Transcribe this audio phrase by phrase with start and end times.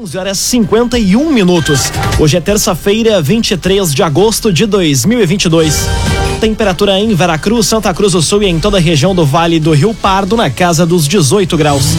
[0.00, 1.90] 11 horas 51 minutos.
[2.20, 5.88] Hoje é terça-feira, 23 de agosto de 2022.
[6.40, 9.72] Temperatura em Veracruz, Santa Cruz do Sul e em toda a região do Vale do
[9.72, 11.96] Rio Pardo na casa dos 18 graus.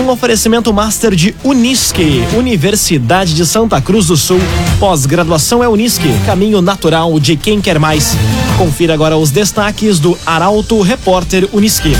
[0.00, 4.38] Um oferecimento master de Unisque, Universidade de Santa Cruz do Sul.
[4.78, 8.16] Pós-graduação é Unisque, caminho natural de quem quer mais.
[8.56, 11.96] Confira agora os destaques do Arauto Repórter Unisque.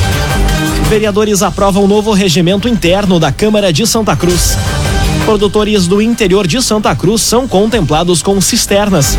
[0.88, 4.56] Vereadores aprovam novo regimento interno da Câmara de Santa Cruz.
[5.24, 9.16] Produtores do interior de Santa Cruz são contemplados com cisternas.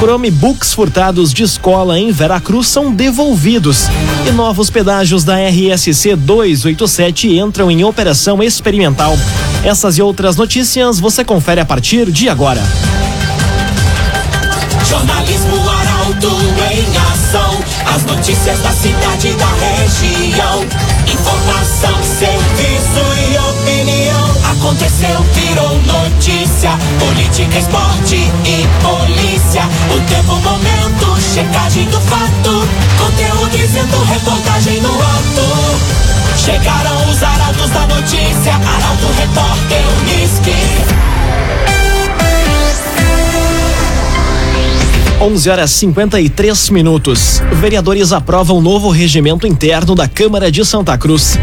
[0.00, 3.86] Chromebooks furtados de escola em Veracruz são devolvidos.
[4.26, 9.16] E novos pedágios da RSC 287 entram em operação experimental.
[9.64, 12.62] Essas e outras notícias você confere a partir de agora.
[14.88, 16.36] Jornalismo Arauto
[16.72, 17.60] em ação.
[17.94, 20.64] As notícias da cidade e da região.
[21.06, 22.57] Informação, serviço.
[24.78, 26.70] Aconteceu, virou notícia.
[27.00, 29.62] Política, esporte e polícia.
[29.92, 32.64] O tempo, momento, checagem do fato.
[32.96, 36.38] Conteúdo dizendo, reportagem no ato.
[36.38, 38.54] Chegaram os arautos da notícia.
[38.54, 40.54] Arauto, repórter, Unisque.
[45.20, 47.42] 11 horas 53 minutos.
[47.54, 51.36] Vereadores aprovam novo regimento interno da Câmara de Santa Cruz.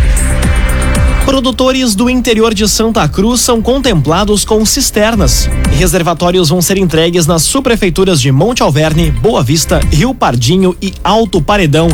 [1.28, 5.46] Produtores do interior de Santa Cruz são contemplados com cisternas.
[5.76, 11.42] Reservatórios vão ser entregues nas subprefeituras de Monte Alverne, Boa Vista, Rio Pardinho e Alto
[11.42, 11.88] Paredão.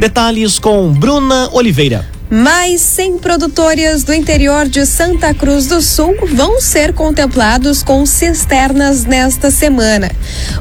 [0.00, 2.19] Detalhes com Bruna Oliveira.
[2.32, 9.04] Mais 100 produtores do interior de Santa Cruz do Sul vão ser contemplados com cisternas
[9.04, 10.08] nesta semana.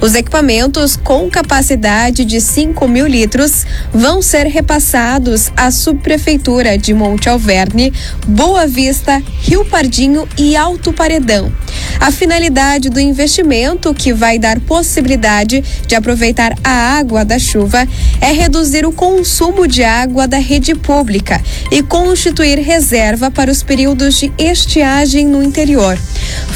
[0.02, 7.30] Os equipamentos com capacidade de 5 mil litros vão ser repassados à subprefeitura de Monte
[7.30, 7.94] Alverne,
[8.26, 11.54] Boa Vista, Rio Pardinho e Alto Paredão.
[12.00, 17.88] A finalidade do investimento, que vai dar possibilidade de aproveitar a água da chuva,
[18.20, 21.40] é reduzir o consumo de água da rede pública
[21.72, 25.98] e constituir reserva para os períodos de estiagem no interior.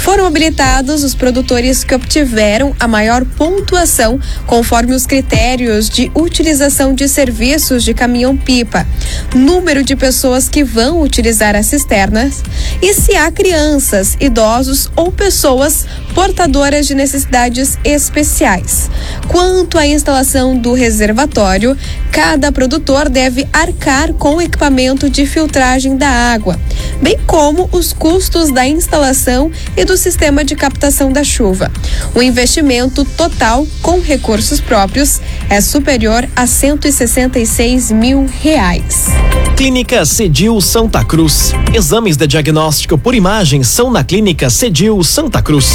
[0.04, 7.08] Foram habilitados os produtores que obtiveram a maior pontuação conforme os critérios de utilização de
[7.08, 8.86] serviços de caminhão-pipa,
[9.34, 12.44] número de pessoas que vão utilizar as cisternas
[12.82, 18.90] e se há crianças, idosos ou pessoas portadoras de necessidades especiais.
[19.30, 21.78] Quanto à instalação do reservatório,
[22.12, 26.60] cada produtor deve arcar com o equipamento de filtragem da água,
[27.02, 31.72] bem como os custos da instalação e do sistema de captação da chuva.
[32.14, 39.08] O investimento total com recursos próprios é superior a 166 mil reais.
[39.56, 41.54] Clínica Cedil Santa Cruz.
[41.74, 45.68] Exames de diagnóstico por imagem são na Clínica Cedil Santa Cruz.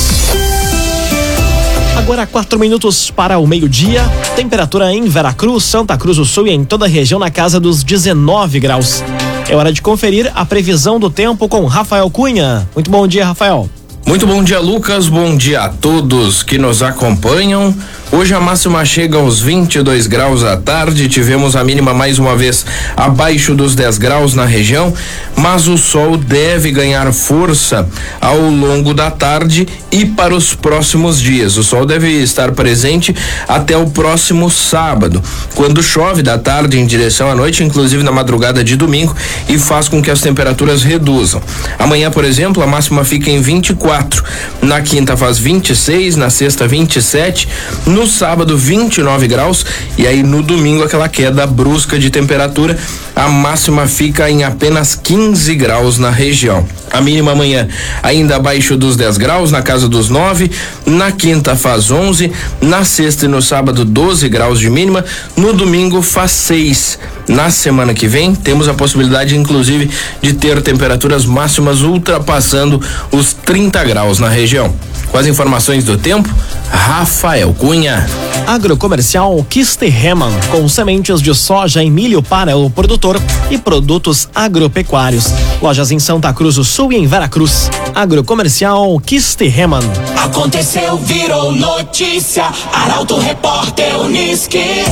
[1.97, 4.03] Agora quatro minutos para o meio-dia.
[4.35, 7.85] Temperatura em Veracruz, Santa Cruz do Sul e em toda a região na casa dos
[7.85, 9.03] 19 graus.
[9.49, 12.69] É hora de conferir a previsão do tempo com Rafael Cunha.
[12.75, 13.69] Muito bom dia, Rafael.
[14.09, 15.07] Muito bom dia, Lucas.
[15.07, 17.75] Bom dia a todos que nos acompanham.
[18.11, 21.11] Hoje a máxima chega aos 22 graus à tarde.
[21.11, 22.65] Tivemos a mínima mais uma vez
[22.97, 24.95] abaixo dos 10 graus na região,
[25.37, 27.87] mas o sol deve ganhar força
[28.19, 31.59] ao longo da tarde e para os próximos dias.
[31.59, 33.15] O sol deve estar presente
[33.47, 35.23] até o próximo sábado,
[35.55, 39.15] quando chove da tarde em direção à noite, inclusive na madrugada de domingo,
[39.51, 41.43] e faz com que as temperaturas reduzam.
[41.79, 44.25] Amanhã, por exemplo, a máxima fica em 24.
[44.63, 47.47] Na quinta faz 26, na sexta 27,
[47.87, 49.65] no sábado 29 graus
[49.97, 52.79] e aí no domingo aquela queda brusca de temperatura.
[53.15, 56.67] A máxima fica em apenas 15 graus na região.
[56.93, 57.69] A mínima amanhã
[58.03, 60.51] ainda abaixo dos 10 graus, na casa dos 9.
[60.87, 62.33] Na quinta faz 11.
[62.61, 65.05] Na sexta e no sábado 12 graus de mínima.
[65.37, 66.99] No domingo faz 6.
[67.29, 69.91] Na semana que vem temos a possibilidade, inclusive,
[70.23, 72.81] de ter temperaturas máximas ultrapassando
[73.13, 74.75] os 30 graus na região.
[75.11, 76.29] Com as informações do tempo,
[76.71, 78.07] Rafael Cunha.
[78.47, 83.21] Agrocomercial Kisterreman, com sementes de soja e milho para o produtor
[83.51, 85.33] e produtos agropecuários.
[85.61, 87.69] Lojas em Santa Cruz do Sul e em Veracruz.
[87.93, 89.83] Agrocomercial Kisterreman.
[90.17, 92.45] Aconteceu, virou notícia.
[92.73, 94.85] Arauto Repórter Uniski.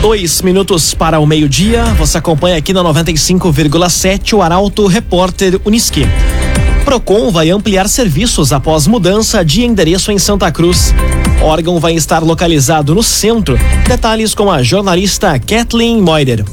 [0.00, 1.82] Dois minutos para o meio-dia.
[1.98, 6.06] Você acompanha aqui na 95,7 o Arauto Repórter Uniski.
[6.84, 10.94] Procon vai ampliar serviços após mudança de endereço em Santa Cruz.
[11.42, 13.58] O órgão vai estar localizado no centro.
[13.88, 16.44] Detalhes com a jornalista Kathleen Moider.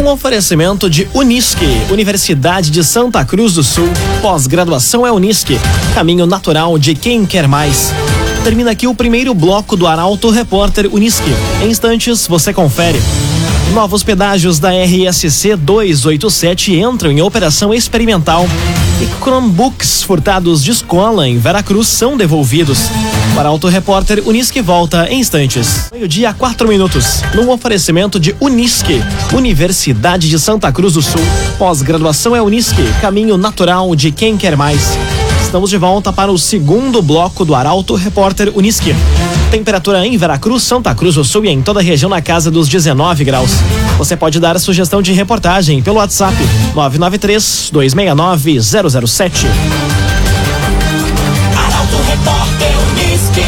[0.00, 3.88] Um oferecimento de Unisque, Universidade de Santa Cruz do Sul.
[4.20, 5.58] Pós-graduação é Unisque,
[5.94, 7.92] caminho natural de quem quer mais.
[8.44, 11.30] Termina aqui o primeiro bloco do Arauto Repórter Unisque.
[11.62, 13.00] Em instantes, você confere.
[13.72, 18.44] Novos pedágios da RSC 287 entram em operação experimental.
[19.00, 22.80] E Chromebooks furtados de escola em Veracruz são devolvidos.
[23.36, 25.88] O Arauto Repórter Unisque volta em instantes.
[25.92, 27.22] Meio-dia, quatro minutos.
[27.34, 29.00] Num oferecimento de Unisque,
[29.32, 31.22] Universidade de Santa Cruz do Sul.
[31.58, 34.98] Pós-graduação é Unisque, caminho natural de quem quer mais.
[35.52, 38.96] Estamos de volta para o segundo bloco do Arauto Repórter Unisque.
[39.50, 42.70] Temperatura em Veracruz, Santa Cruz do Sul e em toda a região na casa dos
[42.70, 43.50] 19 graus.
[43.99, 46.34] Você pode dar sugestão de reportagem pelo WhatsApp
[46.75, 49.46] 993 269 007.
[51.54, 53.44] Arauto Repórter Uniski.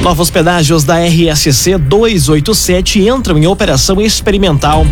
[0.00, 4.86] Novos pedágios da RSC 287 entram em operação experimental.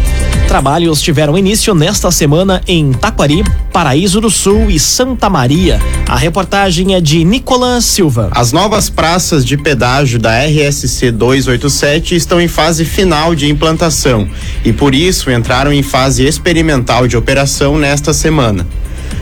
[0.53, 5.81] Trabalhos tiveram início nesta semana em Taquari, Paraíso do Sul e Santa Maria.
[6.07, 8.29] A reportagem é de Nicolas Silva.
[8.33, 14.29] As novas praças de pedágio da RSC 287 estão em fase final de implantação
[14.63, 18.67] e por isso entraram em fase experimental de operação nesta semana.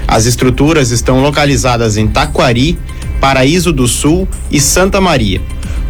[0.09, 2.77] As estruturas estão localizadas em Taquari,
[3.21, 5.41] Paraíso do Sul e Santa Maria.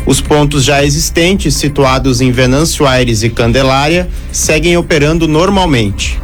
[0.06, 6.18] Os pontos já existentes, situados em Venâncio Aires e Candelária, seguem operando normalmente.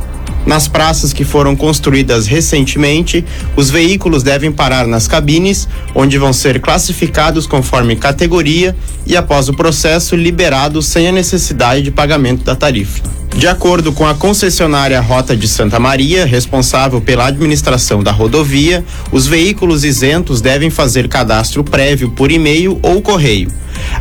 [0.47, 3.25] Nas praças que foram construídas recentemente,
[3.57, 9.55] os veículos devem parar nas cabines, onde vão ser classificados conforme categoria e, após o
[9.55, 13.03] processo, liberados sem a necessidade de pagamento da tarifa.
[13.37, 19.27] De acordo com a concessionária Rota de Santa Maria, responsável pela administração da rodovia, os
[19.27, 23.51] veículos isentos devem fazer cadastro prévio por e-mail ou correio.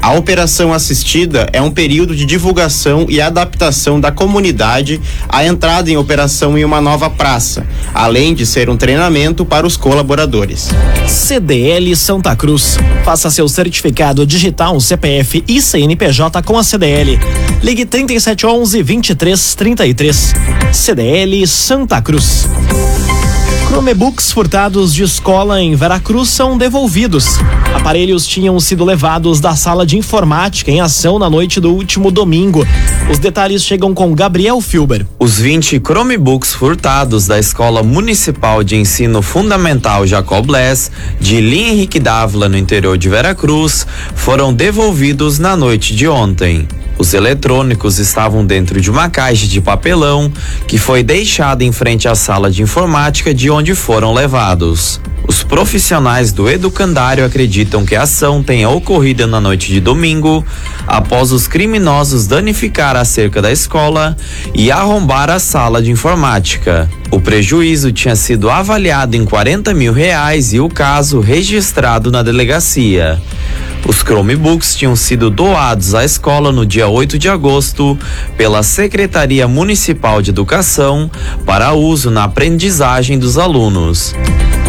[0.02, 5.98] A operação assistida é um período de divulgação e adaptação da comunidade à entrada em
[5.98, 10.70] operação em uma nova praça, além de ser um treinamento para os colaboradores.
[11.08, 12.78] CDL Santa Cruz.
[13.04, 17.20] Faça seu certificado digital, CPF e CNPJ com a CDL.
[17.62, 20.34] Ligue 3711 2333.
[20.72, 22.48] CDL Santa Cruz.
[23.68, 27.38] Chromebooks furtados de escola em Veracruz são devolvidos.
[27.76, 32.66] Aparelhos tinham sido levados da sala de informática em ação na noite do último domingo.
[33.12, 35.06] Os detalhes chegam com Gabriel Filber.
[35.20, 42.00] Os 20 Chromebooks furtados da Escola Municipal de Ensino Fundamental Jacob Bless, de Linha Henrique
[42.00, 43.86] Dávila, no interior de Veracruz,
[44.16, 46.68] foram devolvidos na noite de ontem.
[46.98, 50.32] Os eletrônicos estavam dentro de uma caixa de papelão
[50.68, 55.00] que foi deixada em frente à sala de informática de onde foram levados.
[55.28, 60.46] Os profissionais do educandário acreditam que a ação tenha ocorrido na noite de domingo,
[60.86, 64.16] após os criminosos danificar a cerca da escola
[64.54, 66.90] e arrombar a sala de informática.
[67.10, 73.20] O prejuízo tinha sido avaliado em 40 mil reais e o caso registrado na delegacia.
[73.88, 77.98] Os Chromebooks tinham sido doados à escola no dia 8 de agosto
[78.36, 81.10] pela Secretaria Municipal de Educação
[81.46, 84.16] para uso na aprendizagem dos alunos.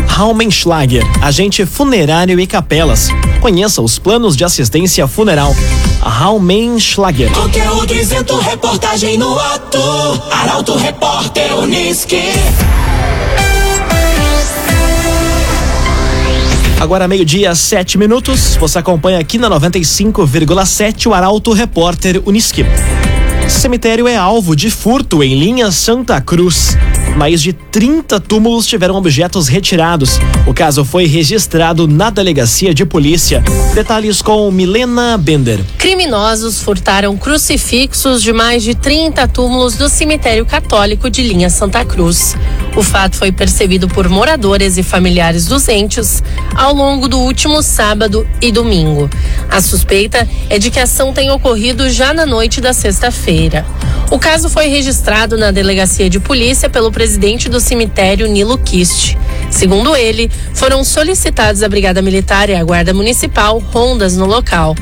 [0.06, 3.08] Raumenschlager, agente funerário e capelas.
[3.40, 5.54] Conheça os planos de assistência funeral.
[6.00, 7.30] Raumenschlager.
[7.32, 9.78] Conteúdo isento, reportagem no ato.
[10.30, 12.22] Arauto Repórter Uniski.
[16.86, 18.54] Agora meio-dia, sete minutos.
[18.60, 22.64] Você acompanha aqui na 95,7 o Arauto Repórter Uniski.
[23.48, 26.78] Cemitério é alvo de furto em linha Santa Cruz.
[27.16, 30.20] Mais de 30 túmulos tiveram objetos retirados.
[30.46, 33.42] O caso foi registrado na delegacia de polícia.
[33.74, 35.58] Detalhes com Milena Bender.
[35.78, 42.36] Criminosos furtaram crucifixos de mais de 30 túmulos do cemitério católico de linha Santa Cruz.
[42.76, 46.22] O fato foi percebido por moradores e familiares dos entes
[46.54, 49.08] ao longo do último sábado e domingo.
[49.50, 53.64] A suspeita é de que a ação tenha ocorrido já na noite da sexta-feira.
[54.10, 59.16] O caso foi registrado na delegacia de polícia pelo presidente do cemitério Nilo Kist.
[59.50, 64.76] Segundo ele, foram solicitados a Brigada Militar e a Guarda Municipal rondas no local.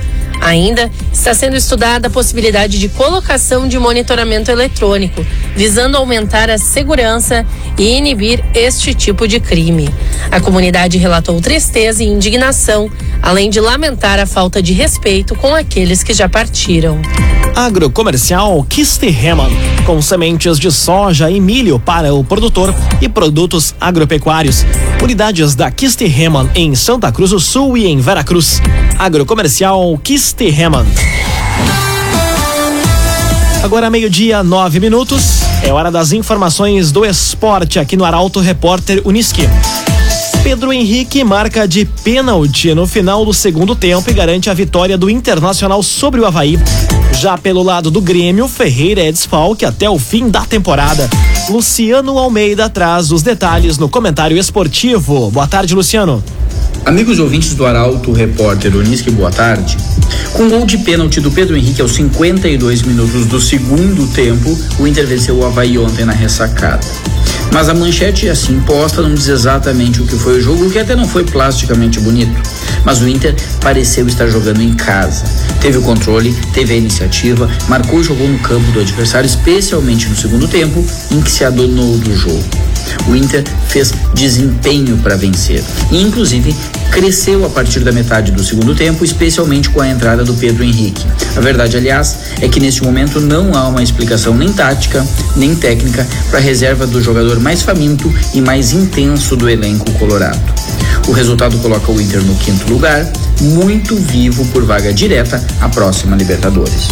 [0.44, 5.24] Ainda está sendo estudada a possibilidade de colocação de monitoramento eletrônico,
[5.56, 7.46] visando aumentar a segurança
[7.78, 9.88] e inibir este tipo de crime.
[10.30, 12.90] A comunidade relatou tristeza e indignação,
[13.24, 17.00] além de lamentar a falta de respeito com aqueles que já partiram.
[17.56, 19.50] Agrocomercial Kisterhemann,
[19.86, 24.66] com sementes de soja e milho para o produtor e produtos agropecuários.
[25.02, 28.60] Unidades da Kisterhemann em Santa Cruz do Sul e em Veracruz.
[28.98, 30.86] Agrocomercial Kisterhemann.
[33.62, 35.40] Agora meio-dia, nove minutos.
[35.62, 39.48] É hora das informações do esporte aqui no Arauto Repórter Uniski.
[40.44, 45.08] Pedro Henrique marca de pênalti no final do segundo tempo e garante a vitória do
[45.08, 46.58] Internacional sobre o Havaí.
[47.18, 51.08] Já pelo lado do Grêmio, Ferreira é desfalque até o fim da temporada.
[51.48, 55.30] Luciano Almeida traz os detalhes no comentário esportivo.
[55.30, 56.22] Boa tarde, Luciano.
[56.84, 59.78] Amigos ouvintes do Arauto, repórter Unisque, boa tarde.
[60.34, 65.06] Com gol de pênalti do Pedro Henrique aos 52 minutos do segundo tempo, o Inter
[65.06, 66.86] venceu o Havaí ontem na ressacada.
[67.54, 70.76] Mas a manchete assim posta não diz exatamente o que foi o jogo, o que
[70.80, 72.42] até não foi plasticamente bonito.
[72.84, 75.24] Mas o Inter pareceu estar jogando em casa.
[75.60, 80.16] Teve o controle, teve a iniciativa, marcou e jogou no campo do adversário, especialmente no
[80.16, 82.42] segundo tempo, em que se adonou do jogo.
[83.06, 86.54] O Inter fez desempenho para vencer e, inclusive,
[86.90, 91.04] cresceu a partir da metade do segundo tempo, especialmente com a entrada do Pedro Henrique.
[91.36, 96.06] A verdade, aliás, é que neste momento não há uma explicação nem tática, nem técnica
[96.30, 100.40] para a reserva do jogador mais faminto e mais intenso do elenco colorado.
[101.06, 103.06] O resultado coloca o Inter no quinto lugar,
[103.38, 106.88] muito vivo por vaga direta à próxima Libertadores.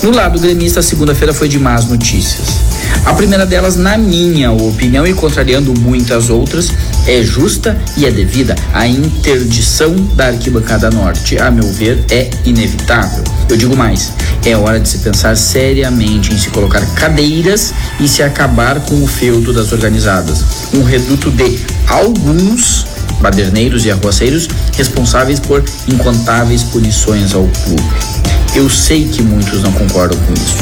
[0.00, 2.73] No lado gremista, segunda-feira foi de más notícias.
[3.04, 6.70] A primeira delas, na minha opinião e contrariando muitas outras,
[7.06, 8.54] é justa e é devida.
[8.72, 13.22] A interdição da arquibancada norte, a meu ver, é inevitável.
[13.48, 14.12] Eu digo mais,
[14.44, 19.06] é hora de se pensar seriamente em se colocar cadeiras e se acabar com o
[19.06, 20.44] feudo das organizadas.
[20.72, 22.86] Um reduto de alguns
[23.20, 28.33] baderneiros e arruaceiros responsáveis por incontáveis punições ao clube.
[28.54, 30.56] Eu sei que muitos não concordam com isso.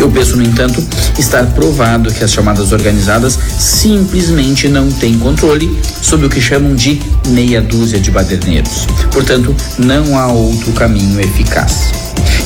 [0.00, 0.84] Eu penso, no entanto,
[1.16, 7.00] estar provado que as chamadas organizadas simplesmente não têm controle sobre o que chamam de
[7.28, 8.86] meia dúzia de baderneiros.
[9.12, 11.92] Portanto, não há outro caminho eficaz.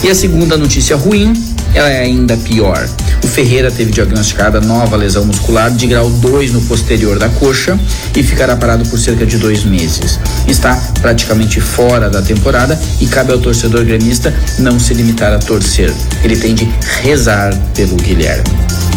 [0.05, 1.33] E a segunda notícia ruim,
[1.75, 2.87] ela é ainda pior.
[3.23, 7.79] O Ferreira teve diagnosticada nova lesão muscular de grau 2 no posterior da coxa
[8.17, 10.19] e ficará parado por cerca de dois meses.
[10.47, 15.93] Está praticamente fora da temporada e cabe ao torcedor gremista não se limitar a torcer.
[16.25, 16.65] Ele tem de
[17.03, 18.49] rezar pelo Guilherme.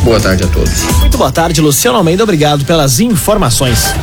[0.04, 0.84] Boa tarde a todos.
[1.00, 2.24] Muito boa tarde, Luciano Almeida.
[2.24, 3.94] Obrigado pelas informações.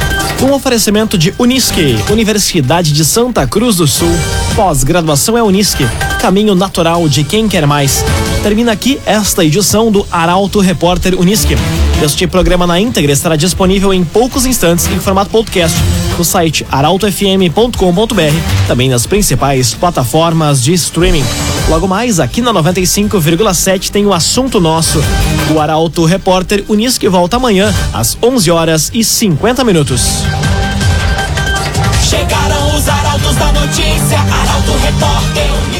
[0.43, 4.11] Um oferecimento de Unisque, Universidade de Santa Cruz do Sul.
[4.57, 5.87] Pós-graduação é Unisque,
[6.19, 8.03] caminho natural de quem quer mais.
[8.43, 11.57] Termina aqui esta edição do Arauto Repórter Unisque.
[12.03, 15.77] Este programa na íntegra estará disponível em poucos instantes em formato podcast
[16.17, 21.25] no site arautofm.com.br, também nas principais plataformas de streaming.
[21.71, 25.01] Logo mais, aqui na 95,7 tem o assunto nosso.
[25.55, 30.03] O Arauto Repórter Unisque volta amanhã às 11 horas e 50 minutos.
[32.03, 35.80] Chegaram os arautos da notícia, Arauto Repórter Unisque.